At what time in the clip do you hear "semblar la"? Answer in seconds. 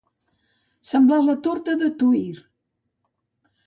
0.93-1.37